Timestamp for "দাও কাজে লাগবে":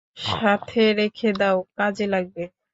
1.39-2.43